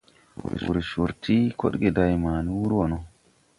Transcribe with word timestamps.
Wur 0.63 0.77
cor 0.91 1.11
ti 1.23 1.37
kodge 1.59 1.89
day 1.95 2.13
ma 2.23 2.33
ni 2.43 2.51
wur 2.59 2.71
wo 2.77 2.83
no. 2.91 2.99